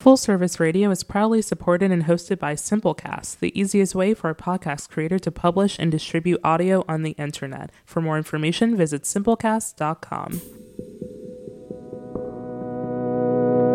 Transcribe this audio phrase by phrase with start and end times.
[0.00, 4.34] Full Service Radio is proudly supported and hosted by Simplecast, the easiest way for a
[4.34, 7.70] podcast creator to publish and distribute audio on the internet.
[7.84, 10.40] For more information, visit simplecast.com.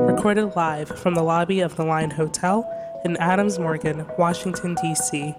[0.08, 2.68] Recorded live from the lobby of the Line Hotel
[3.06, 5.36] in Adams Morgan, Washington, D.C.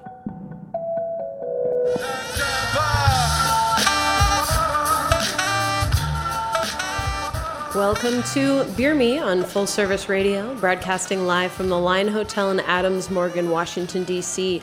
[7.77, 12.61] Welcome to Beer Me on Full Service Radio, broadcasting live from the Line Hotel in
[12.61, 14.63] Adams Morgan, Washington, D.C.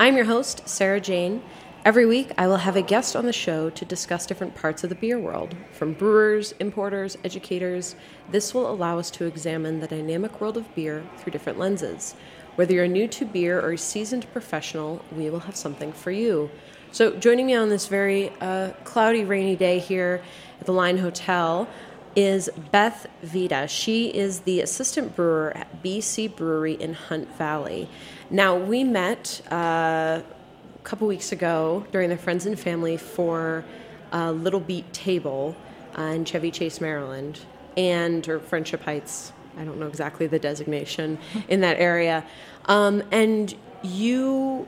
[0.00, 1.42] I'm your host, Sarah Jane.
[1.84, 4.88] Every week, I will have a guest on the show to discuss different parts of
[4.88, 7.96] the beer world, from brewers, importers, educators.
[8.30, 12.14] This will allow us to examine the dynamic world of beer through different lenses.
[12.54, 16.48] Whether you're new to beer or a seasoned professional, we will have something for you.
[16.92, 20.22] So, joining me on this very uh, cloudy, rainy day here
[20.60, 21.68] at the Line Hotel
[22.16, 23.66] is Beth Vita.
[23.68, 27.88] She is the assistant brewer at BC Brewery in Hunt Valley.
[28.30, 33.64] Now, we met uh, a couple weeks ago during the Friends and Family for
[34.12, 35.56] a Little Beet Table
[35.98, 37.40] uh, in Chevy Chase, Maryland,
[37.76, 39.32] and or Friendship Heights.
[39.56, 42.24] I don't know exactly the designation in that area.
[42.66, 44.66] Um, and you,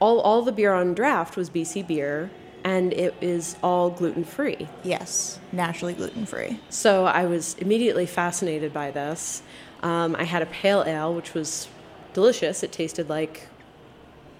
[0.00, 2.30] all, all the beer on draft was BC beer
[2.64, 4.66] and it is all gluten free.
[4.82, 6.58] Yes, naturally gluten free.
[6.70, 9.42] So I was immediately fascinated by this.
[9.82, 11.68] Um, I had a pale ale, which was
[12.14, 12.62] delicious.
[12.62, 13.48] It tasted like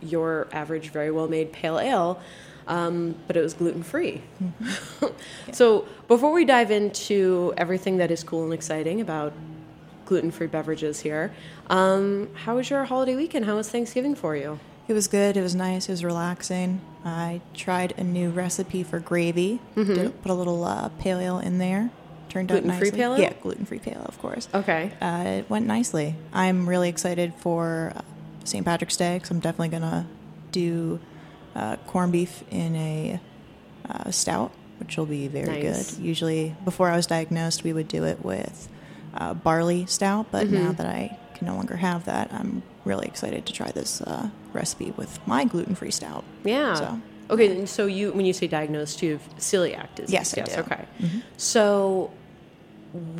[0.00, 2.18] your average, very well made pale ale,
[2.66, 4.22] um, but it was gluten free.
[4.42, 5.06] Mm-hmm.
[5.46, 5.52] yeah.
[5.52, 9.34] So before we dive into everything that is cool and exciting about
[10.06, 11.34] gluten free beverages here,
[11.68, 13.44] um, how was your holiday weekend?
[13.44, 14.58] How was Thanksgiving for you?
[14.86, 15.36] It was good.
[15.36, 15.88] It was nice.
[15.88, 16.80] It was relaxing.
[17.04, 19.60] I tried a new recipe for gravy.
[19.76, 19.94] Mm-hmm.
[19.94, 21.90] Did, put a little uh, pale ale in there.
[22.28, 22.90] Turned gluten out nicely.
[22.90, 23.18] Free pale?
[23.18, 24.48] Yeah, gluten free pale ale, of course.
[24.52, 24.92] Okay.
[25.00, 26.16] Uh, it went nicely.
[26.32, 28.00] I'm really excited for uh,
[28.44, 28.64] St.
[28.64, 30.06] Patrick's Day because I'm definitely gonna
[30.52, 31.00] do
[31.54, 33.20] uh, corned beef in a
[33.88, 35.94] uh, stout, which will be very nice.
[35.94, 36.04] good.
[36.04, 38.68] Usually, before I was diagnosed, we would do it with
[39.14, 40.54] uh, barley stout, but mm-hmm.
[40.54, 44.28] now that I can no longer have that, I'm really excited to try this uh,
[44.52, 46.24] recipe with my gluten free stout.
[46.44, 46.74] Yeah.
[46.74, 47.00] So,
[47.30, 47.64] okay, yeah.
[47.64, 50.12] so you when you say diagnosed, you have celiac disease.
[50.12, 50.54] Yes, yes.
[50.54, 50.60] Do.
[50.60, 50.84] Okay.
[51.00, 51.18] Mm-hmm.
[51.36, 52.10] So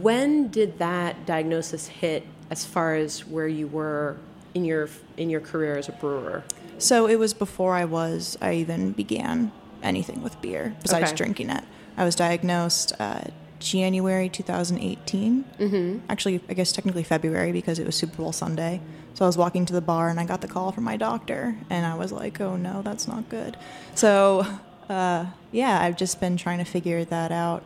[0.01, 4.17] when did that diagnosis hit as far as where you were
[4.55, 6.45] in your in your career as a brewer?
[6.79, 11.17] So it was before I was I even began anything with beer besides okay.
[11.17, 11.65] drinking it.
[11.97, 13.23] I was diagnosed uh,
[13.65, 15.45] January 2018.
[15.59, 15.99] Mm-hmm.
[16.09, 18.81] Actually, I guess technically February because it was Super Bowl Sunday.
[19.15, 21.57] So I was walking to the bar and I got the call from my doctor,
[21.71, 23.57] and I was like, oh no, that's not good.
[23.95, 24.47] So,
[24.89, 27.63] uh, yeah, I've just been trying to figure that out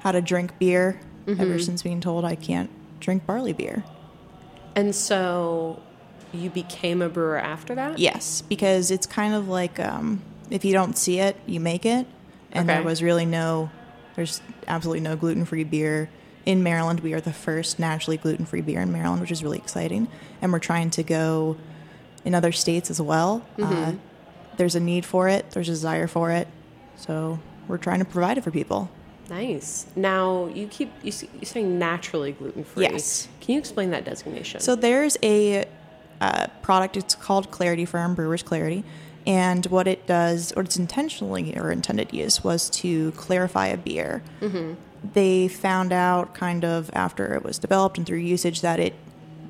[0.00, 1.40] how to drink beer mm-hmm.
[1.40, 3.84] ever since being told I can't drink barley beer.
[4.74, 5.80] And so
[6.32, 7.98] you became a brewer after that?
[7.98, 12.06] Yes, because it's kind of like um, if you don't see it, you make it.
[12.50, 12.78] And okay.
[12.78, 13.70] there was really no,
[14.16, 16.08] there's absolutely no gluten free beer
[16.44, 19.58] in Maryland, we are the first naturally gluten free beer in Maryland, which is really
[19.58, 20.08] exciting.
[20.40, 21.56] And we're trying to go
[22.24, 23.44] in other states as well.
[23.56, 23.72] Mm-hmm.
[23.72, 23.92] Uh,
[24.56, 26.48] there's a need for it, there's a desire for it.
[26.96, 28.90] So we're trying to provide it for people.
[29.30, 29.86] Nice.
[29.96, 32.82] Now you keep you you're saying naturally gluten free.
[32.82, 33.28] Yes.
[33.40, 34.60] Can you explain that designation?
[34.60, 35.64] So there's a
[36.20, 36.96] uh, product.
[36.96, 38.84] It's called Clarity Ferm Brewers Clarex,
[39.26, 44.22] and what it does, or its intentionally or intended use, was to clarify a beer.
[44.40, 44.74] Mm-hmm
[45.14, 48.94] they found out kind of after it was developed and through usage that it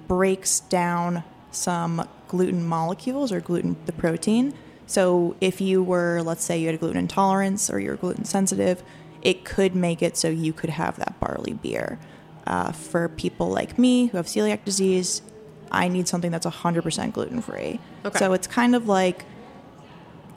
[0.09, 4.55] breaks down some gluten molecules or gluten the protein.
[4.87, 8.83] So if you were, let's say, you had a gluten intolerance or you're gluten sensitive,
[9.21, 11.99] it could make it so you could have that barley beer.
[12.47, 15.23] Uh, for people like me who have celiac disease,
[15.71, 17.79] I need something that's 100% gluten free.
[18.05, 18.19] Okay.
[18.19, 19.25] So it's kind of like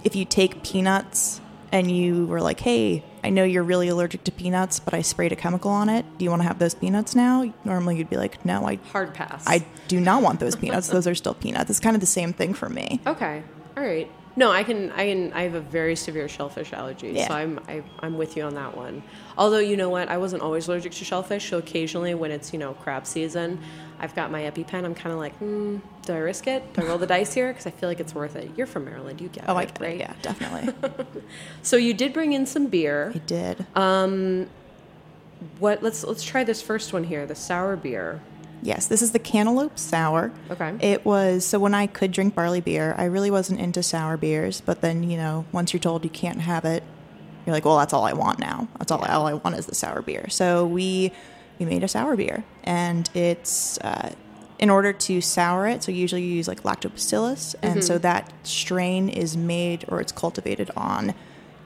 [0.06, 4.32] if you take peanuts and you were like, hey, I know you're really allergic to
[4.32, 6.06] peanuts, but I sprayed a chemical on it.
[6.18, 7.52] Do you want to have those peanuts now?
[7.66, 9.44] Normally you'd be like, no, I hard pass.
[9.48, 10.88] I do not want those peanuts.
[10.88, 11.70] those are still peanuts.
[11.70, 13.02] It's kind of the same thing for me.
[13.06, 13.44] Okay.
[13.76, 14.10] All right.
[14.38, 14.92] No, I can.
[14.92, 15.32] I can.
[15.34, 17.28] I have a very severe shellfish allergy, yeah.
[17.28, 17.60] so I'm.
[17.68, 19.02] I, am i am with you on that one.
[19.38, 21.50] Although you know what, I wasn't always allergic to shellfish.
[21.50, 23.60] So occasionally, when it's you know crab season,
[24.00, 24.84] I've got my EpiPen.
[24.84, 26.74] I'm kind of like, hmm, do I risk it?
[26.74, 27.48] Do I roll the dice here?
[27.48, 28.52] Because I feel like it's worth it.
[28.58, 29.62] You're from Maryland, you get oh, it.
[29.62, 29.94] I get right?
[29.94, 30.00] it.
[30.00, 30.92] Yeah, definitely.
[31.62, 33.14] so you did bring in some beer.
[33.16, 33.66] I did.
[33.76, 34.48] Um,
[35.60, 35.82] what?
[35.82, 38.22] Let's let's try this first one here, the sour beer.
[38.62, 40.32] Yes, this is the Cantaloupe Sour.
[40.50, 40.76] Okay.
[40.80, 44.62] It was so when I could drink barley beer, I really wasn't into sour beers.
[44.62, 46.84] But then you know, once you're told you can't have it,
[47.46, 48.68] you're like, well, that's all I want now.
[48.80, 49.04] That's all.
[49.06, 50.30] All I want is the sour beer.
[50.30, 51.12] So we
[51.60, 54.14] we made a sour beer, and it's uh,
[54.58, 59.10] in order to sour it, so usually you use like lactobacillus, and so that strain
[59.10, 61.14] is made or it's cultivated on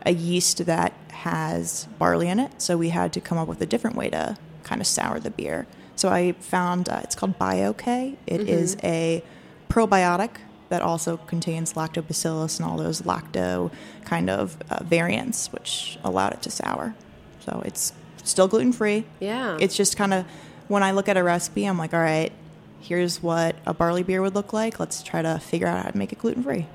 [0.06, 2.62] a yeast that has barley in it.
[2.62, 5.32] So we had to come up with a different way to kind of sour the
[5.32, 5.68] beer.
[6.00, 8.16] So I found uh, it's called BioK.
[8.26, 9.22] It is a
[9.70, 10.30] probiotic
[10.70, 13.70] that also contains lactobacillus and all those lacto
[14.06, 16.96] kind of uh, variants, which allowed it to sour.
[17.42, 17.92] So it's
[18.24, 19.08] still gluten free.
[19.20, 19.58] Yeah.
[19.60, 20.26] It's just kind of
[20.70, 22.32] when I look at a recipe, I'm like, all right,
[22.80, 24.80] here's what a barley beer would look like.
[24.80, 26.66] Let's try to figure out how to make it gluten free.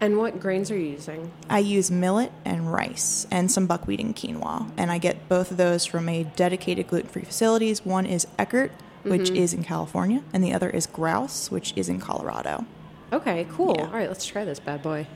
[0.00, 1.30] And what grains are you using?
[1.48, 4.70] I use millet and rice and some buckwheat and quinoa.
[4.76, 7.84] And I get both of those from a dedicated gluten free facilities.
[7.84, 12.00] One is Eckert, which is in California, and the other is Grouse, which is in
[12.00, 12.64] Colorado.
[13.12, 13.74] Okay, cool.
[13.76, 13.86] Yeah.
[13.86, 15.06] All right, let's try this bad boy.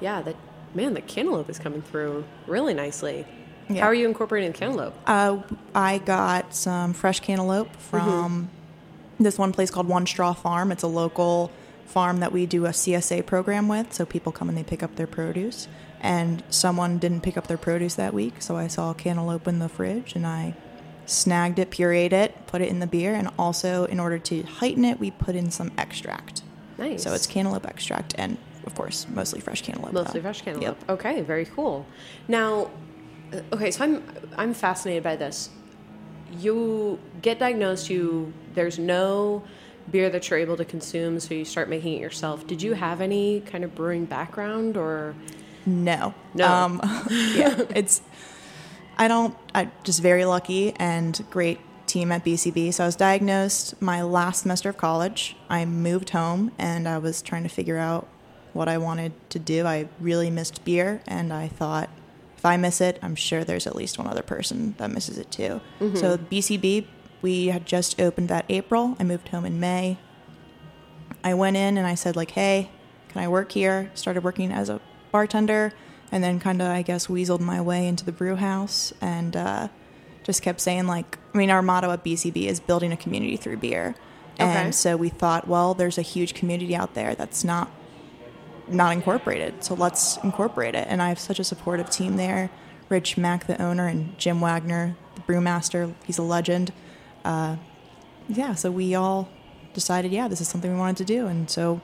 [0.00, 0.36] Yeah, that
[0.74, 3.26] man, the cantaloupe is coming through really nicely.
[3.68, 3.82] Yeah.
[3.82, 4.94] How are you incorporating the cantaloupe?
[5.06, 5.38] Uh,
[5.74, 8.50] I got some fresh cantaloupe from
[9.18, 10.72] this one place called One Straw Farm.
[10.72, 11.50] It's a local
[11.86, 13.92] farm that we do a CSA program with.
[13.92, 15.68] So people come and they pick up their produce.
[16.00, 19.70] And someone didn't pick up their produce that week, so I saw cantaloupe in the
[19.70, 20.54] fridge and I
[21.06, 24.84] snagged it, pureed it, put it in the beer, and also in order to heighten
[24.84, 26.42] it, we put in some extract.
[26.76, 27.02] Nice.
[27.02, 29.92] So it's cantaloupe extract and of course mostly fresh cantaloupe.
[29.92, 30.24] Mostly though.
[30.24, 30.78] fresh cantaloupe.
[30.80, 30.90] Yep.
[30.90, 31.86] Okay, very cool.
[32.28, 32.70] Now,
[33.32, 34.02] uh, okay, so I'm
[34.36, 35.50] I'm fascinated by this.
[36.38, 37.90] You get diagnosed.
[37.90, 39.44] You there's no
[39.90, 42.46] beer that you're able to consume, so you start making it yourself.
[42.46, 45.14] Did you have any kind of brewing background or?
[45.66, 46.14] No.
[46.34, 46.46] No.
[46.46, 48.02] Um, yeah, it's.
[48.96, 49.36] I don't.
[49.54, 52.72] I'm just very lucky and great team at BCB.
[52.74, 55.36] So I was diagnosed my last semester of college.
[55.48, 58.08] I moved home and I was trying to figure out
[58.52, 59.66] what I wanted to do.
[59.66, 61.90] I really missed beer, and I thought
[62.44, 65.30] if I miss it, I'm sure there's at least one other person that misses it
[65.30, 65.62] too.
[65.94, 66.86] So BCB,
[67.22, 68.96] we had just opened that April.
[69.00, 69.96] I moved home in May.
[71.24, 72.68] I went in and I said like, "Hey,
[73.08, 74.78] can I work here?" Started working as a
[75.10, 75.72] bartender,
[76.12, 79.68] and then kind of I guess weaseled my way into the brew house and uh,
[80.22, 83.56] just kept saying like, I mean, our motto at BCB is building a community through
[83.56, 83.94] beer,
[84.38, 84.44] Okay.
[84.44, 87.70] and so we thought, well, there's a huge community out there that's not
[88.68, 90.86] not incorporated, so let's incorporate it.
[90.88, 92.50] And I have such a supportive team there.
[92.88, 95.94] Rich Mack, the owner, and Jim Wagner, the brewmaster.
[96.04, 96.72] He's a legend.
[97.24, 97.56] Uh,
[98.28, 99.28] yeah, so we all
[99.72, 101.80] decided, yeah, this is something we wanted to do, and so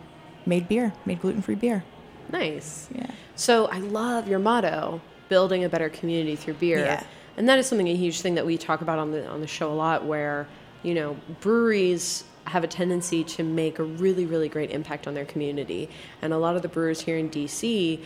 [0.47, 1.85] made beer, made gluten free beer.
[2.31, 2.88] Nice.
[2.94, 3.11] Yeah.
[3.35, 6.79] So I love your motto, building a better community through beer.
[6.79, 7.05] Yeah.
[7.37, 9.47] And that is something a huge thing that we talk about on the on the
[9.47, 10.47] show a lot where,
[10.82, 15.25] you know, breweries have a tendency to make a really really great impact on their
[15.25, 15.88] community.
[16.23, 18.00] And a lot of the brewers here in DC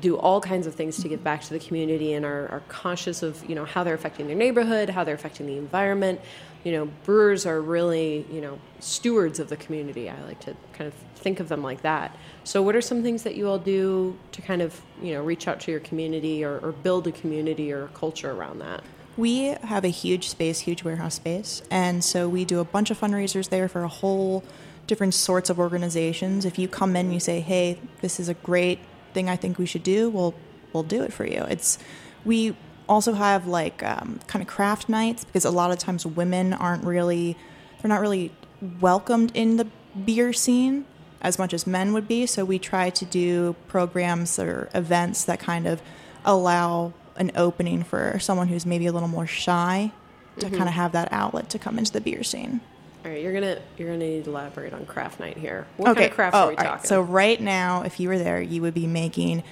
[0.00, 3.22] do all kinds of things to give back to the community and are, are conscious
[3.22, 6.20] of you know how they're affecting their neighborhood how they're affecting the environment.
[6.64, 10.10] You know brewers are really you know stewards of the community.
[10.10, 12.16] I like to kind of think of them like that.
[12.44, 15.48] So what are some things that you all do to kind of you know reach
[15.48, 18.82] out to your community or, or build a community or a culture around that
[19.16, 23.00] We have a huge space, huge warehouse space, and so we do a bunch of
[23.00, 24.44] fundraisers there for a whole
[24.86, 26.44] different sorts of organizations.
[26.44, 28.78] If you come in and you say, "Hey, this is a great
[29.14, 30.34] thing I think we should do," we'll
[30.72, 31.46] we'll do it for you.
[31.48, 31.78] It's
[32.24, 32.56] we
[32.88, 36.84] also have like um, kind of craft nights because a lot of times women aren't
[36.84, 37.36] really
[37.80, 38.32] they're not really
[38.80, 39.66] welcomed in the
[40.04, 40.84] beer scene
[41.22, 42.26] as much as men would be.
[42.26, 45.80] So we try to do programs or events that kind of
[46.24, 49.92] allow an opening for someone who's maybe a little more shy
[50.38, 52.60] to kind of have that outlet to come into the beer scene.
[53.04, 56.06] all right you're gonna you're gonna need to elaborate on craft night here what kind
[56.10, 56.70] of crafts Oh, are we all right.
[56.72, 59.42] talking So right now, if you were there, you would be making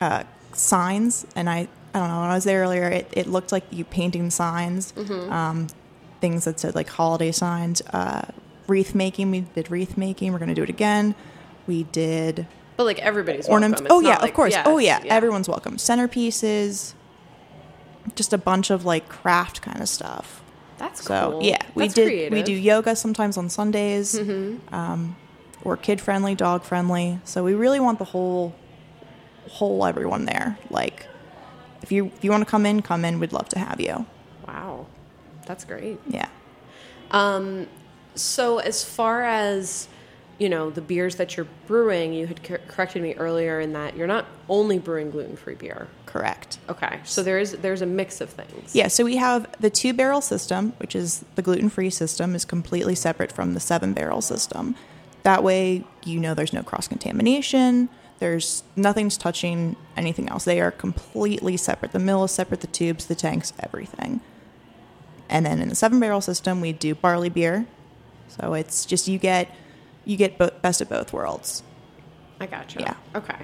[0.00, 3.50] uh, signs, and I I don't know when I was there earlier, it, it looked
[3.52, 5.32] like you painting signs, Mm-hmm.
[5.32, 5.66] um,
[6.20, 8.22] things that said like holiday signs, uh,
[8.66, 9.30] wreath making.
[9.30, 10.32] We did wreath making.
[10.32, 11.14] We're gonna do it again.
[11.66, 12.46] We did
[12.76, 13.80] but like everybody's ornaments.
[13.82, 13.86] welcome.
[13.86, 14.54] It's Oh yeah, like- of course.
[14.66, 15.00] oh yeah.
[15.06, 15.78] everyone's welcome.
[15.78, 16.92] Centerpieces,
[18.14, 20.42] just a bunch of like craft kind of stuff.
[20.78, 22.06] that's So cool yeah, we That's did.
[22.06, 22.26] creative.
[22.26, 22.34] Mm-hmm.
[22.34, 24.18] We do yoga sometimes on Sundays.
[24.72, 25.16] Um,
[25.64, 27.20] we're kid friendly, dog friendly.
[27.24, 28.54] So we really want the whole,
[29.48, 30.56] whole everyone there.
[30.70, 31.06] Like,
[31.82, 33.18] if you if you want to come in, come in.
[33.20, 34.06] We'd love to have you.
[34.46, 34.86] wow
[35.46, 36.28] that's great Yeah.
[37.10, 37.66] Um,
[38.14, 39.88] so as far as
[40.38, 43.96] you know, the beers that you're brewing, you had cor- corrected me earlier in that
[43.96, 45.88] you're not only brewing gluten-free beer.
[46.06, 46.58] Correct.
[46.68, 48.74] Okay, so there is there's a mix of things.
[48.74, 52.44] Yeah, so we have the two barrel system, which is the gluten free system, is
[52.44, 54.76] completely separate from the seven barrel system.
[55.24, 57.88] That way, you know there's no cross contamination.
[58.20, 60.44] There's nothing's touching anything else.
[60.44, 61.92] They are completely separate.
[61.92, 64.20] The mill is separate, the tubes, the tanks, everything.
[65.28, 67.66] And then in the seven barrel system, we do barley beer.
[68.28, 69.54] So it's just you get
[70.08, 71.62] you get bo- best of both worlds.
[72.40, 72.80] I gotcha.
[72.80, 72.94] Yeah.
[73.14, 73.36] Okay.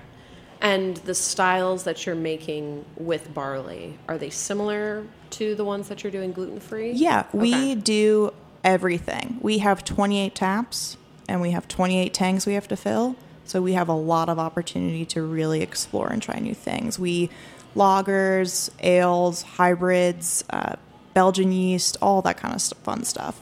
[0.60, 6.02] And the styles that you're making with barley are they similar to the ones that
[6.02, 6.92] you're doing gluten free?
[6.92, 7.74] Yeah, we Okay.
[7.74, 9.38] do everything.
[9.42, 10.96] We have 28 taps
[11.28, 13.16] and we have 28 tanks we have to fill.
[13.44, 16.98] So we have a lot of opportunity to really explore and try new things.
[16.98, 17.28] We
[17.76, 20.76] lagers, ales, hybrids, uh,
[21.12, 23.40] Belgian yeast, all that kind of fun stuff.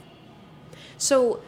[0.99, 1.41] So,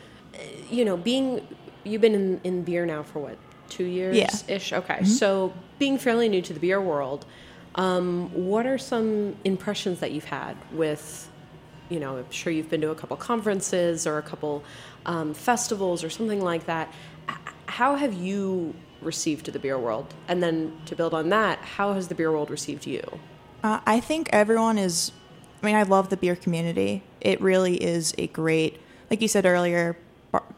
[0.70, 1.46] you know, being
[1.84, 3.36] you've been in, in beer now for what
[3.68, 4.26] two years Yeah.
[4.26, 4.52] Mm-hmm.
[4.52, 4.72] ish.
[4.72, 7.26] Okay, so being fairly new to the beer world,
[7.74, 11.30] um, what are some impressions that you've had with?
[11.90, 14.64] You know, I'm sure you've been to a couple conferences or a couple
[15.06, 16.92] um, festivals or something like that.
[17.66, 20.14] How have you received the beer world?
[20.28, 23.02] And then to build on that, how has the beer world received you?
[23.62, 25.12] Uh, I think everyone is.
[25.62, 27.02] I mean, I love the beer community.
[27.20, 29.96] It really is a great, like you said earlier,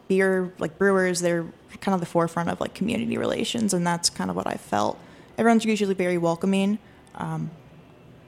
[0.07, 1.21] beer like brewers.
[1.21, 1.45] They're
[1.81, 4.97] kind of the forefront of like community relations, and that's kind of what I felt.
[5.37, 6.79] Everyone's usually very welcoming.
[7.15, 7.51] Um,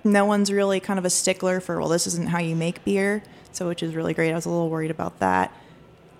[0.04, 3.24] no one's really kind of a stickler for well, this isn't how you make beer.
[3.52, 4.32] So, which is really great.
[4.32, 5.54] I was a little worried about that.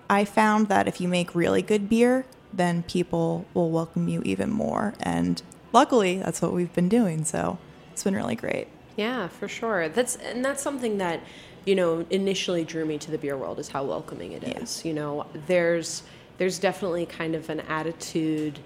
[0.08, 4.50] I found that if you make really good beer, then people will welcome you even
[4.50, 4.94] more.
[5.00, 5.40] And
[5.72, 7.24] luckily, that's what we've been doing.
[7.24, 7.58] So
[7.92, 8.66] it's been really great.
[8.96, 9.88] Yeah, for sure.
[9.88, 11.20] That's and that's something that
[11.66, 14.84] you know initially drew me to the beer world is how welcoming it is.
[14.84, 16.02] You know, there's
[16.38, 18.58] there's definitely kind of an attitude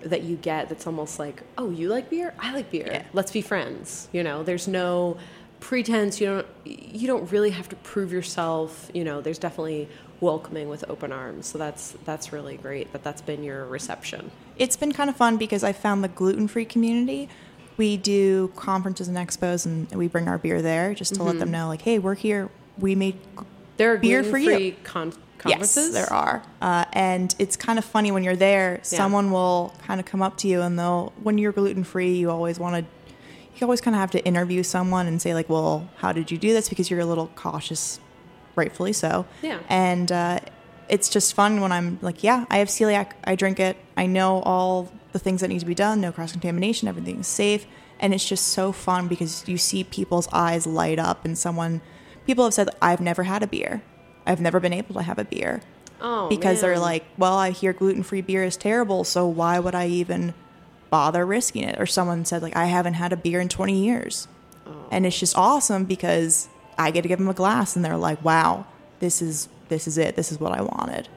[0.00, 2.88] that you get that's almost like, oh, you like beer, I like beer.
[2.90, 3.04] Yeah.
[3.12, 4.08] Let's be friends.
[4.12, 5.18] You know, there's no
[5.60, 6.20] pretense.
[6.20, 8.90] You don't you don't really have to prove yourself.
[8.92, 9.88] You know, there's definitely
[10.20, 11.46] welcoming with open arms.
[11.46, 14.30] So that's that's really great that that's been your reception.
[14.56, 17.28] It's been kind of fun because I found the gluten free community.
[17.76, 21.50] We do conferences and expos, and we bring our beer there just to let them
[21.50, 22.50] know, like, hey, we're here.
[22.78, 23.18] We made
[23.76, 24.74] There are Beer for you.
[24.84, 25.92] con- conferences.
[25.92, 26.42] Yes, there are.
[26.60, 30.36] Uh, and it's kind of funny when you're there, someone will kind of come up
[30.38, 33.12] to you and they'll, when you're gluten free, you always want to,
[33.56, 36.38] you always kind of have to interview someone and say, like, well, how did you
[36.38, 36.68] do this?
[36.68, 37.98] Because you're a little cautious,
[38.54, 39.26] rightfully so.
[39.42, 39.58] Yeah.
[39.68, 40.40] And uh,
[40.88, 44.40] it's just fun when I'm like, yeah, I have celiac, I drink it, I know
[44.42, 47.66] all the things that need to be done, no cross contamination, everything's safe.
[48.00, 51.80] And it's just so fun because you see people's eyes light up, and someone,
[52.26, 53.82] people have said, I've never had a beer.
[54.26, 55.62] I've never been able to have a beer
[56.00, 59.74] Oh, because they're like, well, I hear gluten free beer is terrible, so why would
[59.74, 60.34] I even
[60.90, 61.80] bother risking it?
[61.80, 64.26] Or someone said, like, I haven't had a beer in 20 years.
[64.66, 64.88] Oh.
[64.90, 68.22] And it's just awesome because I get to give them a glass and they're like,
[68.24, 68.66] wow,
[68.98, 70.16] this is this is it.
[70.16, 71.08] This is what I wanted.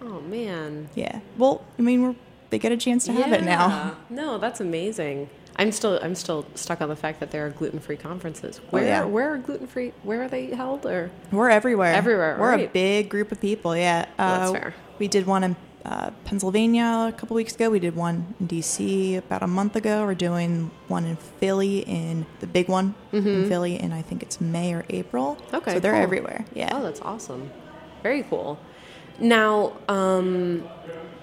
[0.00, 0.88] Oh man.
[0.94, 1.20] Yeah.
[1.36, 2.16] Well, I mean, we're
[2.50, 3.96] they get a chance to have it now.
[4.10, 5.28] No, that's amazing.
[5.56, 8.58] I'm still I'm still stuck on the fact that there are gluten free conferences.
[8.70, 9.04] Where Oh, yeah.
[9.04, 9.92] where are gluten free?
[10.04, 10.86] Where are they held?
[10.86, 11.92] Or We're everywhere.
[11.94, 13.76] Everywhere, We're a big group of people.
[13.76, 14.06] Yeah.
[14.16, 14.74] That's Uh, fair.
[15.00, 17.70] We did one in uh, Pennsylvania a couple weeks ago.
[17.70, 20.04] We did one in DC about a month ago.
[20.04, 24.40] We're doing one in Philly in the big one in Philly in I think it's
[24.40, 25.36] May or April.
[25.46, 25.56] Mm-hmm.
[25.56, 26.02] Okay, So they're cool.
[26.02, 26.44] everywhere.
[26.54, 26.70] Yeah.
[26.72, 27.50] oh, that's awesome.
[28.04, 28.58] Very cool.
[29.18, 30.62] Now, um,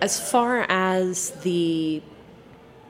[0.05, 1.99] as far as the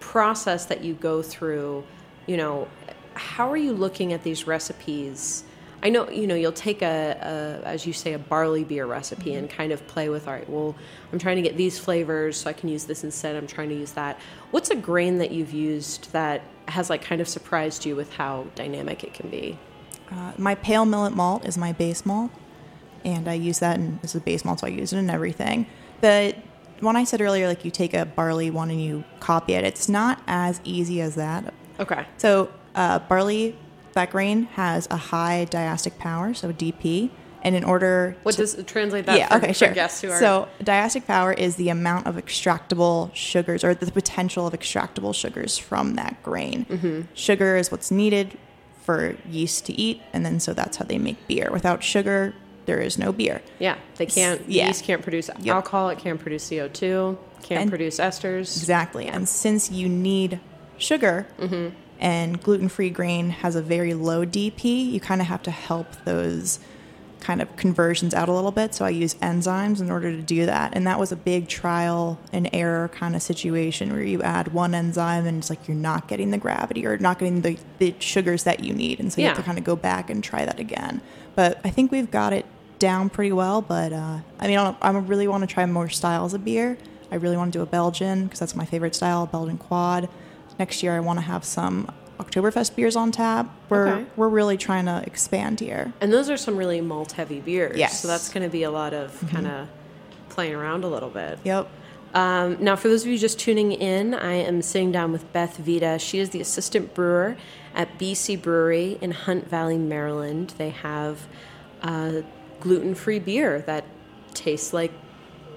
[0.02, 1.82] process that you go through,
[2.28, 2.68] you know,
[3.14, 5.46] how are you looking at these recipes?
[5.82, 9.34] I know, you know, you'll take a, a as you say, a barley beer recipe
[9.36, 10.76] and kind of play with, all right, well,
[11.14, 13.38] I'm trying to get these flavors, so I can use this instead.
[13.38, 14.20] I'm trying to use that.
[14.52, 18.48] What's a grain that you've used that has like kind of surprised you with how
[18.56, 19.58] dynamic it can be?
[20.12, 22.32] Uh, my pale millet malt is my base malt,
[23.06, 25.66] and I use that in, as a base malt, so I use it in everything.
[26.02, 26.36] But
[26.86, 29.89] when I said earlier, like you take a barley one and you copy it, it's
[29.89, 31.54] not as easy as that.
[31.80, 32.06] Okay.
[32.18, 33.58] So uh, barley,
[33.94, 37.10] that grain has a high diastatic power, so DP,
[37.44, 39.74] and in order What to, does translate that yeah, for, okay, for sure.
[39.74, 44.48] guests who are So diastatic power is the amount of extractable sugars or the potential
[44.48, 46.65] of extractable sugars from that grain.
[46.65, 47.01] Mm-hmm.
[47.13, 48.38] Sugar is what's needed
[48.82, 51.50] for yeast to eat, and then so that's how they make beer.
[51.51, 52.34] Without sugar,
[52.66, 53.42] there is no beer.
[53.60, 54.68] yeah they can't yeah.
[54.68, 55.56] yeast can't produce Yep.
[55.56, 59.06] alcohol it can't produce CO2 can't And- produce esters Exactly.
[59.08, 60.40] And since you need
[60.78, 61.76] sugar Mm-hmm.
[62.00, 65.88] and gluten free grain has a very low DP, you kind of have to help
[66.06, 66.60] those
[67.20, 68.76] kind of conversions out a little bit.
[68.76, 70.76] So I use enzymes in order to do that.
[70.76, 74.76] And that was a big trial and error kind of situation where you add one
[74.76, 78.44] enzyme and it's like you're not getting the gravity or not getting the, the sugars
[78.44, 79.00] that you need.
[79.00, 81.02] And so you have to kind of go back and try that again.
[81.34, 82.46] But I think we've got it
[82.86, 83.62] down pretty well.
[83.62, 86.77] But uh, I mean, I, don't, I really want to try more styles of beer.
[87.12, 90.08] I really want to do a Belgian because that's my favorite style, Belgian quad.
[90.60, 93.50] Next year, I want to have some Oktoberfest beers on tap.
[93.70, 94.06] We're Okay.
[94.15, 95.94] we're really trying to expand here.
[96.00, 97.77] And those are some really malt heavy beers.
[97.77, 98.00] Yes.
[98.01, 99.68] So that's going to be a lot of kind of
[100.30, 101.39] playing around a little bit.
[101.44, 101.68] Yep.
[102.13, 105.58] Um, now, for those of you just tuning in, I am sitting down with Beth
[105.58, 105.98] Vita.
[106.00, 107.36] She is the assistant brewer
[107.74, 110.54] at BC Brewery in Hunt Valley, Maryland.
[110.58, 111.27] They have
[111.82, 112.22] uh,
[112.60, 113.84] gluten free beer that
[114.34, 114.92] tastes like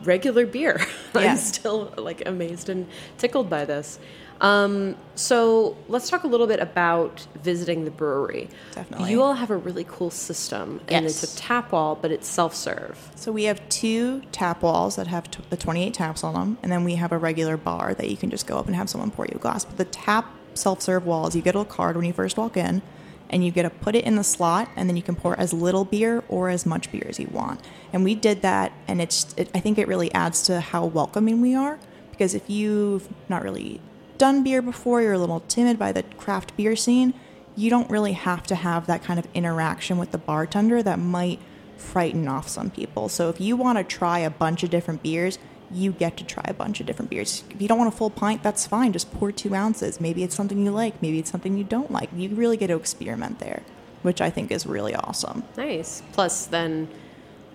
[0.03, 0.81] regular beer.
[1.15, 1.33] Yeah.
[1.33, 2.87] I'm still like amazed and
[3.17, 3.99] tickled by this.
[4.41, 8.49] Um, so let's talk a little bit about visiting the brewery.
[8.73, 9.11] Definitely.
[9.11, 11.25] You all have a really cool system, and Yes.
[11.25, 13.11] it's a tap wall, but it's self serve.
[13.17, 16.71] So we have two tap walls that have t- the 28 taps on them, and
[16.71, 19.11] then we have a regular bar that you can just go up and have someone
[19.11, 19.65] pour you a glass.
[19.65, 22.81] But the tap self-serve walls, you get a card when you first walk in,
[23.31, 25.53] and you get to put it in the slot, and then you can pour as
[25.53, 27.61] little beer or as much beer as you want.
[27.93, 31.41] And we did that, and it's it, I think it really adds to how welcoming
[31.41, 31.79] we are
[32.19, 33.81] because if you've not really
[34.19, 37.15] done beer before, you're a little timid by the craft beer scene.
[37.55, 41.39] You don't really have to have that kind of interaction with the bartender that might
[41.77, 43.09] frighten off some people.
[43.09, 45.39] So if you want to try a bunch of different beers,
[45.71, 47.45] you get to try a bunch of different beers.
[47.51, 48.93] If you don't want a full pint, that's fine.
[48.93, 50.01] Just pour two ounces.
[50.01, 51.01] Maybe it's something you like.
[51.03, 52.09] Maybe it's something you don't like.
[52.17, 53.63] You really get to experiment there,
[54.03, 55.45] which I think is really awesome.
[55.57, 56.03] Nice.
[56.13, 56.89] Plus, then,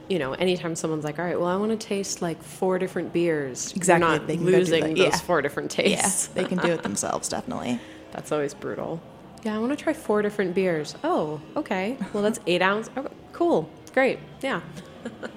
[0.10, 3.14] you know, anytime someone's like, "All right, well, I want to taste like four different
[3.14, 4.90] beers," Exactly, you're not they can losing that.
[4.90, 5.18] those Yeah.
[5.18, 6.30] four different tastes.
[6.36, 7.80] Yeah, they can do it themselves, definitely.
[8.12, 9.02] That's always brutal.
[9.44, 10.96] Yeah, I want to try four different beers.
[11.04, 11.98] Oh, okay.
[12.14, 12.90] Well, that's eight ounce.
[12.96, 13.70] Okay, cool.
[13.94, 14.20] Great.
[14.42, 14.62] Yeah.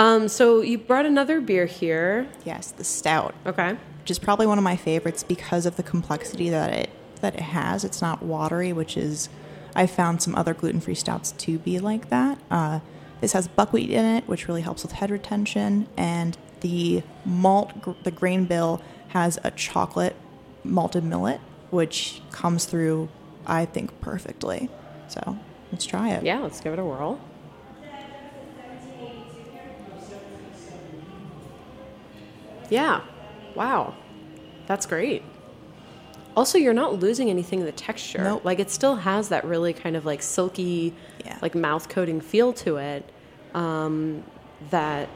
[0.00, 2.26] um, so you brought another beer here.
[2.44, 3.34] Yes, the stout.
[3.46, 3.76] Okay.
[4.00, 6.90] which is probably one of my favorites because of the complexity that it
[7.20, 7.84] that it has.
[7.84, 9.28] It's not watery, which is
[9.74, 12.38] I found some other gluten free stouts to be like that.
[12.50, 12.80] Uh,
[13.20, 17.92] this has buckwheat in it, which really helps with head retention, and the malt, gr-
[18.02, 20.16] the grain bill has a chocolate
[20.64, 21.40] malted millet,
[21.70, 23.10] which comes through,
[23.46, 24.70] I think, perfectly.
[25.08, 25.38] So
[25.70, 26.24] let's try it.
[26.24, 27.20] Yeah, let's give it a whirl.
[32.70, 33.02] Yeah.
[33.54, 33.94] Wow.
[34.66, 35.22] That's great.
[36.36, 38.22] Also, you're not losing anything in the texture.
[38.22, 38.44] Nope.
[38.44, 41.36] Like it still has that really kind of like silky, Yeah.
[41.42, 43.08] like mouth coating feel to it.
[43.52, 44.22] Um,
[44.70, 45.08] that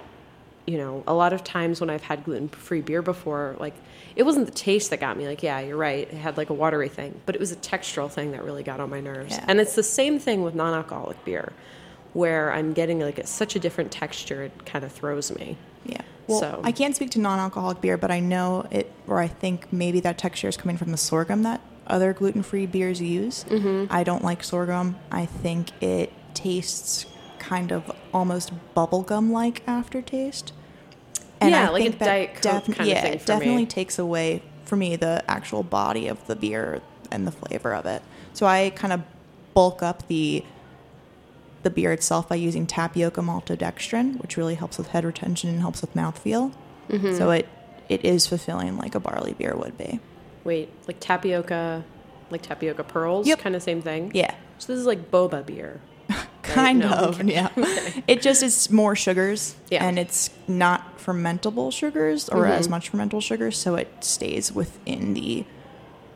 [0.66, 3.74] you know, a lot of times when I've had gluten free beer before, like
[4.16, 5.26] it wasn't the taste that got me.
[5.26, 6.08] Like, yeah, you're right.
[6.10, 8.80] It had like a watery thing, but it was a textural thing that really got
[8.80, 9.34] on my nerves.
[9.36, 9.44] Yeah.
[9.46, 11.52] And it's the same thing with non alcoholic beer,
[12.14, 15.58] where I'm getting like a, such a different texture, it kind of throws me.
[15.84, 16.00] Yeah.
[16.26, 19.72] Well, So- I can't speak to non-alcoholic beer, but I know it, or I think
[19.72, 23.44] maybe that texture is coming from the sorghum that other gluten-free beers use.
[23.48, 23.92] Mm-hmm.
[23.92, 24.96] I don't like sorghum.
[25.12, 27.04] I think it tastes
[27.38, 30.52] kind of almost bubblegum-like aftertaste.
[31.40, 33.66] And Yeah, like a Diet Coke def- kind of yeah, it definitely me.
[33.66, 38.00] takes away for me the actual body of the beer and the flavor of it.
[38.32, 39.02] So I kind of
[39.52, 40.42] bulk up the
[41.64, 45.80] the beer itself by using tapioca maltodextrin, which really helps with head retention and helps
[45.80, 46.52] with mouthfeel.
[46.88, 47.16] Mm-hmm.
[47.16, 47.48] So it
[47.88, 50.00] it is fulfilling like a barley beer would be.
[50.44, 51.84] Wait, like tapioca,
[52.30, 53.38] like tapioca pearls, Yep.
[53.40, 54.10] kind of same thing.
[54.14, 54.34] Yeah.
[54.58, 55.80] So this is like boba beer.
[56.42, 57.32] Kind No, of, okay.
[57.32, 57.48] yeah.
[58.06, 59.84] It just is more sugars, Yeah.
[59.84, 65.44] and it's not fermentable sugars or as much fermentable sugars, so it stays within the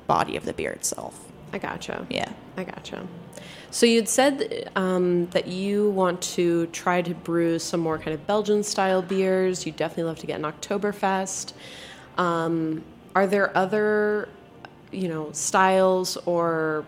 [0.06, 1.18] body of the beer itself.
[1.52, 2.06] I gotcha.
[2.10, 2.30] Yeah.
[2.58, 3.06] I gotcha.
[3.70, 8.26] So you'd said um, that you want to try to brew some more kind of
[8.26, 9.66] Belgian style beers.
[9.66, 11.52] You definitely love to get an Oktoberfest.
[12.16, 12.82] Um,
[13.14, 14.28] are there other,
[14.90, 16.84] you know, styles, or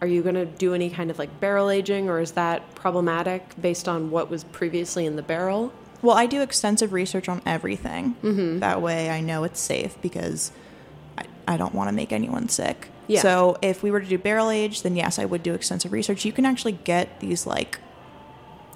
[0.00, 3.42] are you going to do any kind of like barrel aging, or is that problematic
[3.60, 5.72] based on what was previously in the barrel?
[6.02, 8.14] Well, I do extensive research on everything.
[8.22, 8.58] Mm-hmm.
[8.60, 10.52] That way I know it's safe because
[11.18, 12.89] I, I don't want to make anyone sick.
[13.10, 13.22] Yeah.
[13.22, 16.24] So if we were to do barrel age, then yes, I would do extensive research.
[16.24, 17.78] You can actually get these like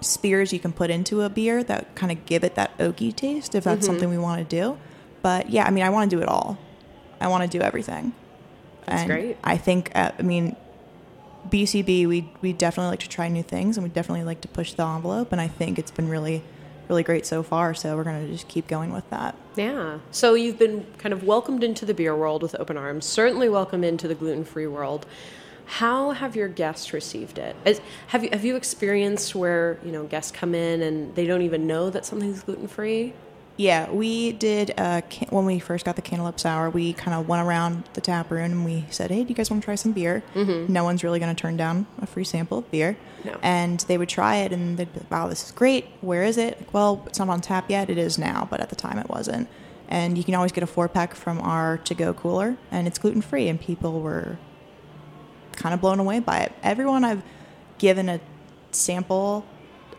[0.00, 3.54] spears you can put into a beer that kind of give it that oaky taste
[3.54, 4.78] if that's something we want to do.
[5.22, 6.58] But yeah, I mean, I want to do it all.
[7.20, 8.12] I want to do everything.
[8.86, 9.36] That's and great.
[9.42, 10.56] I think, uh, I mean,
[11.48, 14.72] BCB, we we definitely like to try new things, and we definitely like to push
[14.72, 15.32] the envelope.
[15.32, 16.42] And I think it's been really,
[16.88, 17.74] really great so far.
[17.74, 19.34] So we're gonna just keep going with that.
[19.56, 19.98] Yeah.
[20.10, 23.84] So you've been kind of welcomed into the beer world with open arms, certainly welcome
[23.84, 25.06] into the gluten free world.
[25.66, 27.56] How have your guests received it?
[27.64, 31.42] Is, have you have you experienced where you know guests come in and they don't
[31.42, 33.14] even know that something's gluten free?
[33.56, 36.70] Yeah, we did uh, can- when we first got the cantaloupe sour.
[36.70, 39.48] We kind of went around the tap room and we said, "Hey, do you guys
[39.48, 40.72] want to try some beer?" Mm-hmm.
[40.72, 42.96] No one's really going to turn down a free sample of beer.
[43.24, 43.38] No.
[43.42, 45.86] And they would try it and they'd be, "Wow, this is great.
[46.00, 47.88] Where is it?" Like, well, it's not on tap yet.
[47.90, 49.48] It is now, but at the time it wasn't.
[49.88, 52.98] And you can always get a four pack from our to go cooler, and it's
[52.98, 53.48] gluten free.
[53.48, 54.36] And people were
[55.52, 56.52] kind of blown away by it.
[56.64, 57.22] Everyone I've
[57.78, 58.20] given a
[58.72, 59.44] sample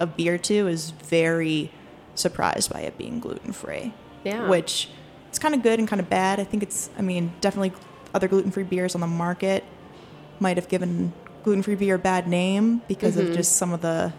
[0.01, 1.71] of beer to is very
[2.15, 3.93] surprised by it being gluten free.
[4.23, 4.47] Yeah.
[4.47, 4.89] Which
[5.29, 6.39] it's kind of good and kind of bad.
[6.39, 7.73] I think it's, I mean, definitely
[8.13, 9.63] other gluten free beers on the market
[10.39, 14.11] might have given gluten free beer a bad name because of just some of the,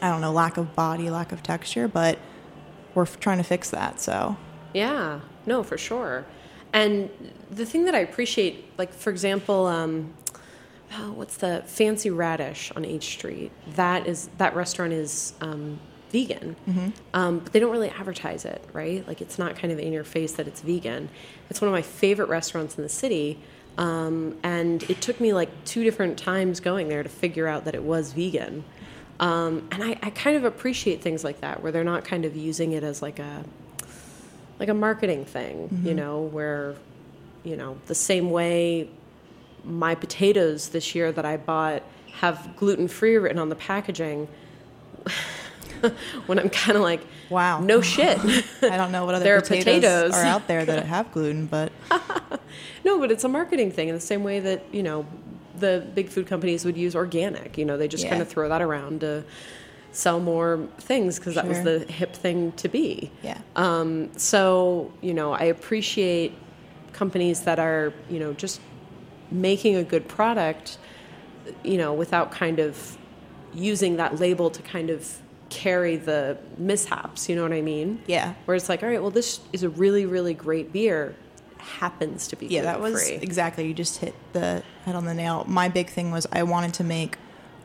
[0.00, 2.18] I don't know, lack of body, lack of texture, but
[2.94, 4.00] we're f- trying to fix that.
[4.00, 4.36] So,
[4.74, 6.24] Yeah, no, for sure.
[6.72, 7.10] And
[7.50, 10.14] the thing that I appreciate, like for example, um,
[10.94, 13.52] oh, what's the Fancy Radish on H Street?
[13.74, 15.78] That is that restaurant is um,
[16.12, 16.54] vegan,
[17.14, 19.06] um, but they don't really advertise it, right?
[19.08, 21.08] Like it's not kind of in your face that it's vegan.
[21.50, 23.38] It's one of my favorite restaurants in the city.
[23.78, 27.74] Um, and it took me like two different times going there to figure out that
[27.74, 28.64] it was vegan.
[29.18, 32.36] Um, and I, I kind of appreciate things like that, where they're not kind of
[32.36, 33.44] using it as like a
[34.58, 36.74] like a marketing thing, you know, where
[37.44, 38.88] you know the same way
[39.64, 41.82] my potatoes this year that I bought
[42.14, 44.28] have gluten free written on the packaging.
[46.26, 47.60] when I'm kind of like, Wow.
[47.60, 48.18] no shit.
[48.62, 50.14] I don't know what other There are potatoes, potatoes.
[50.14, 51.72] are out there that have gluten, but
[52.84, 55.06] No, but it's a marketing thing in the same way that, you know,
[55.58, 57.56] the big food companies would use organic.
[57.56, 58.10] You know, they just Yeah.
[58.10, 59.24] kind of throw that around to
[59.92, 63.10] sell more things because that was the hip thing to be.
[63.22, 63.38] yeah.
[63.56, 66.32] Um, so, you know, I appreciate
[66.92, 68.60] companies that are, you know, just
[69.30, 70.78] making a good product,
[71.62, 72.96] you know, without kind of
[73.54, 75.18] using that label to kind of
[75.52, 78.00] carry the mishaps, you know what I mean?
[78.06, 78.34] Yeah.
[78.46, 81.14] Where it's like, all right, well, this is a really, really great beer.
[81.58, 83.22] Happens to be Yeah, that was gluten-free.
[83.24, 83.66] exactly.
[83.68, 85.44] You just hit the head on the nail.
[85.46, 87.16] My big thing was I wanted to make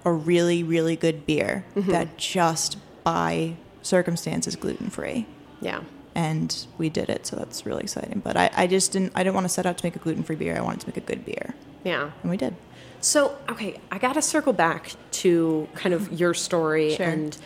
[0.05, 1.91] a really, really good beer Mm-hmm.
[1.91, 5.25] that just by circumstance is gluten free.
[5.61, 5.81] yeah.
[6.13, 8.21] And we did it, so that's really exciting.
[8.23, 10.23] But I, I just didn't I didn't want to set out to make a gluten
[10.23, 10.57] free beer.
[10.57, 11.53] I wanted to make a good beer.
[11.83, 12.09] Yeah.
[12.23, 12.55] And we did.
[13.01, 16.95] So, okay, I got to circle back to kind of your story.
[16.95, 17.05] Sure.
[17.05, 17.37] And,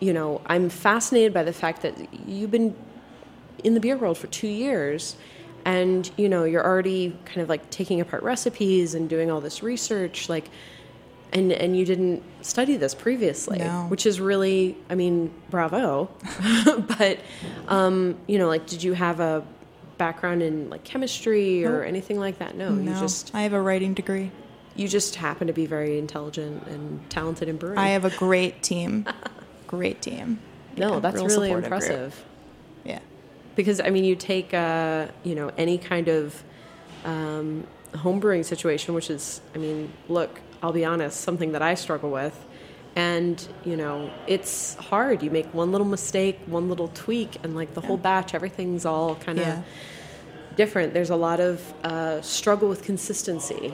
[0.00, 1.94] you know, I'm fascinated by the fact that
[2.26, 2.74] you've been
[3.64, 5.16] in the beer world for two years
[5.64, 9.62] and, you know, you're already kind of like taking apart recipes and doing all this
[9.62, 10.28] research.
[10.28, 10.48] Like,
[11.32, 13.86] and, and you didn't study this previously, No.
[13.88, 16.08] which is really, I mean, bravo.
[16.98, 17.18] but,
[17.66, 19.44] um, you know, like, did you have a
[19.98, 21.88] background in like chemistry or Nope.
[21.88, 22.56] anything like that?
[22.56, 24.30] No, you just I have a writing degree.
[24.76, 27.76] you just happen to be very intelligent and talented in brewing.
[27.78, 29.06] I have a great team.
[29.68, 30.40] great team.
[30.76, 31.82] no, Yeah, that's real really supportive group.
[31.82, 32.24] impressive.
[32.84, 32.98] Yeah.
[33.54, 36.42] Because I mean, you take uh, you know any kind of
[37.04, 37.64] um,
[37.96, 42.10] home brewing situation, which is, I mean, look, I'll be honest, something that I struggle
[42.10, 42.36] with,
[42.96, 45.22] and you know, it's hard.
[45.22, 49.14] You make one little mistake, one little tweak, and like the whole batch, everything's all
[49.16, 49.62] kind of Yeah.
[50.56, 50.92] different.
[50.94, 53.72] There's a lot of uh, struggle with consistency.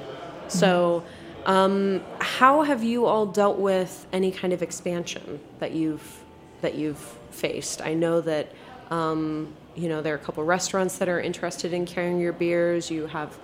[0.49, 1.03] So,
[1.47, 6.21] um, how have you all dealt with any kind of expansion that you've
[6.63, 6.99] that you've
[7.31, 7.83] faced?
[7.83, 8.49] I know that
[8.91, 12.91] um, you know there are a couple restaurants that are interested in carrying your beers.
[12.91, 13.37] You have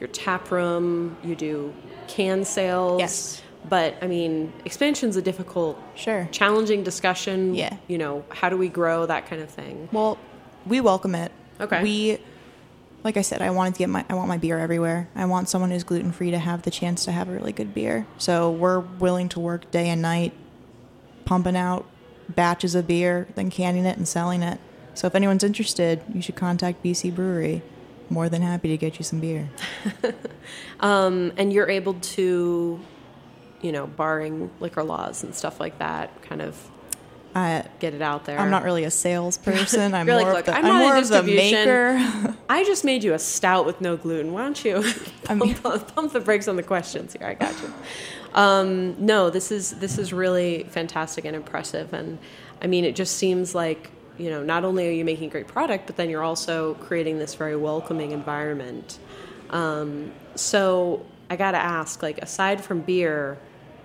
[0.00, 1.16] your tap room.
[1.24, 1.72] You do
[2.08, 3.00] can sales.
[3.00, 3.42] Yes.
[3.68, 6.28] But I mean, expansion's a difficult, Sure.
[6.30, 7.54] challenging discussion.
[7.54, 7.76] Yeah.
[7.88, 9.88] You know, how do we grow that kind of thing?
[9.90, 10.18] Well,
[10.66, 11.32] we welcome it.
[11.60, 11.82] Okay.
[11.82, 12.18] We,
[13.06, 15.08] like I said, I wanted to get my, I want my beer everywhere.
[15.14, 17.72] I want someone who's gluten free to have the chance to have a really good
[17.72, 18.04] beer.
[18.18, 20.34] So we're willing to work day and night,
[21.24, 21.86] pumping out
[22.28, 24.58] batches of beer, then canning it and selling it.
[24.94, 27.62] So if anyone's interested, you should contact BC Brewery.
[28.10, 29.50] More than happy to get you some beer.
[30.78, 32.80] Um, and you're able to,
[33.62, 36.70] you know, barring liquor laws and stuff like that, kind of
[37.34, 38.38] I, get it out there.
[38.38, 39.94] I'm not really a salesperson.
[39.94, 41.96] I'm like, more of the, I'm I'm more of the maker.
[42.48, 44.32] I just made you a stout with no gluten.
[44.32, 44.84] Why don't you
[45.28, 47.26] I mean- pump, pump the brakes on the questions here?
[47.26, 47.72] I got you.
[48.34, 52.18] Um, no, this is this is really fantastic and impressive, and
[52.60, 55.86] I mean, it just seems like you know, not only are you making great product,
[55.86, 58.98] but then you're also creating this very welcoming environment.
[59.50, 63.38] Um, so I got to ask, like, aside from beer,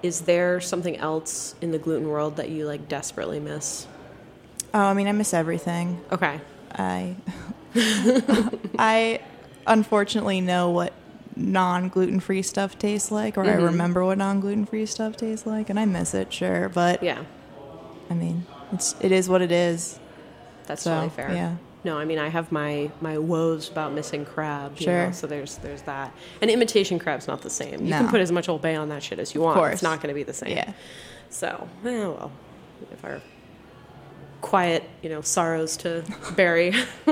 [0.04, 3.88] is there something else in the gluten world that you like desperately miss?
[4.74, 6.00] oh, I mean, I miss everything.
[6.14, 6.40] Okay.
[6.74, 7.16] I
[8.80, 9.22] I
[9.68, 10.94] unfortunately know what
[11.36, 15.46] non gluten free stuff tastes like, or I remember what non gluten free stuff tastes
[15.46, 16.70] like, and I miss it, sure.
[16.70, 17.24] But Yeah.
[18.10, 20.00] I mean, it's it is what it is.
[20.68, 21.32] That's So, totally fair.
[21.34, 21.56] yeah.
[21.84, 24.74] No, I mean I have my my woes about missing crab.
[24.78, 25.06] You Sure.
[25.08, 26.14] Know, so there's there's that.
[26.42, 27.86] And imitation crab's not the same.
[27.86, 29.58] You can put as much Old Bay on that shit as you want.
[29.58, 29.74] course.
[29.74, 30.52] It's not going to be the same.
[30.56, 30.74] Yeah.
[31.30, 32.32] So, eh, well,
[32.92, 33.22] if our
[34.42, 36.04] quiet, you know, sorrows to
[36.36, 36.74] bury.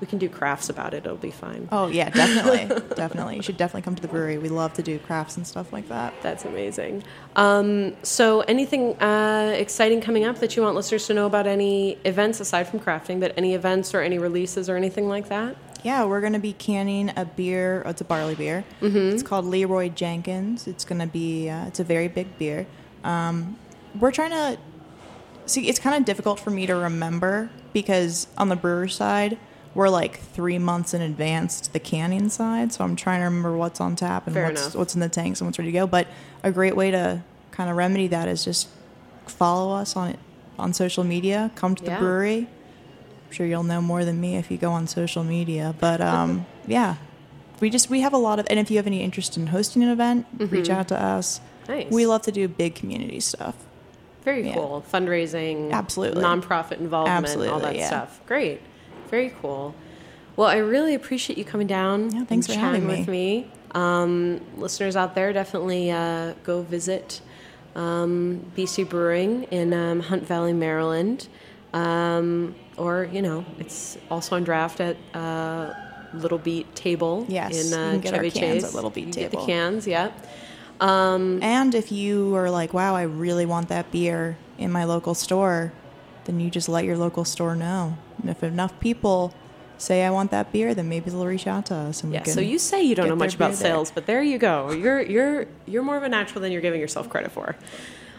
[0.00, 1.04] we can do crafts about it.
[1.04, 1.68] It'll be fine.
[1.72, 3.36] Oh yeah, definitely, definitely.
[3.36, 4.38] You should definitely come to the brewery.
[4.38, 6.14] We love to do crafts and stuff like that.
[6.22, 7.02] That's amazing.
[7.36, 11.46] Um, so, anything uh, exciting coming up that you want listeners to know about?
[11.46, 15.56] Any events aside from crafting, but any events or any releases or anything like that?
[15.82, 17.82] Yeah, we're gonna be canning a beer.
[17.84, 18.64] Oh, it's a barley beer.
[18.80, 19.14] Mm-hmm.
[19.14, 20.66] It's called Leroy Jenkins.
[20.66, 21.48] It's gonna be.
[21.48, 22.66] Uh, it's a very big beer.
[23.04, 23.56] Um,
[23.98, 24.58] we're trying to
[25.52, 25.68] see.
[25.68, 29.38] It's kind of difficult for me to remember because on the brewer side,
[29.74, 32.72] we're like three months in advance to the canning side.
[32.72, 34.74] So I'm trying to remember what's on tap and Fair what's enough.
[34.76, 35.86] what's in the tanks and what's ready to go.
[35.86, 36.08] But
[36.42, 38.68] a great way to kind of remedy that is just
[39.26, 40.16] follow us on
[40.58, 41.50] on social media.
[41.54, 41.98] Come to the Yeah.
[41.98, 42.48] brewery.
[43.26, 45.74] I'm sure you'll know more than me if you go on social media.
[45.78, 46.96] But um, yeah,
[47.60, 48.46] we just we have a lot of.
[48.50, 51.38] And if you have any interest in hosting an event, reach out to us.
[51.38, 51.72] Mm-hmm.
[51.72, 51.90] Nice.
[51.92, 53.54] We love to do big community stuff.
[54.24, 54.54] Very Yeah.
[54.54, 54.84] cool.
[54.92, 56.22] Fundraising, Absolutely.
[56.22, 57.86] nonprofit involvement, all that yeah.
[57.86, 58.20] stuff.
[58.26, 58.60] Great.
[59.10, 59.74] Very cool.
[60.36, 62.10] Well, I really appreciate you coming down.
[62.14, 63.50] Yeah, thanks and for having with me.
[63.74, 67.20] Um, listeners out there, definitely uh, go visit
[67.74, 71.28] um, BC Brewing in um, Hunt Valley, Maryland.
[71.72, 75.72] Um, or, you know, it's also on draft at uh,
[76.14, 78.64] Little Beet Table Yes, in you uh, can get our cans Chase.
[78.64, 80.10] at Little Beet You Get the cans, yeah.
[80.80, 85.14] Um, And if you are like, wow, I really want that beer in my local
[85.14, 85.72] store,
[86.24, 87.96] then you just let your local store know.
[88.20, 89.32] And if enough people
[89.78, 92.02] say I want that beer, then maybe they'll reach out to us.
[92.02, 92.24] And Yeah.
[92.24, 93.70] So you say you don't know much about beer there.
[93.70, 94.70] sales, but there you go.
[94.72, 97.56] You're you're you're more of a natural than you're giving yourself credit for.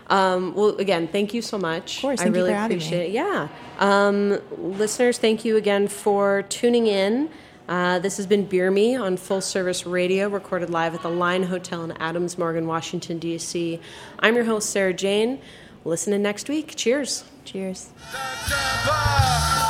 [0.08, 1.98] Um, well, again, thank you so much.
[1.98, 3.12] Of course, I really appreciate it.
[3.12, 3.48] Yeah.
[3.78, 7.30] Um, listeners, thank you again for tuning in.
[7.69, 11.43] Uh, this has been Beer Me on Full Service Radio, recorded live at the Line
[11.43, 13.79] Hotel in Adams Morgan, Washington, D.C.
[14.17, 15.39] I'm your host, Sarah Jane.
[15.86, 16.75] Listen in next week.
[16.75, 17.25] Cheers.
[17.45, 17.91] Cheers.
[18.12, 19.68] Tampa.